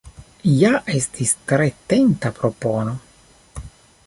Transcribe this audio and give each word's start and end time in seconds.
Ja 0.61 0.71
estis 0.93 1.35
tre 1.51 1.69
tenta 1.93 2.35
propono! 2.41 2.97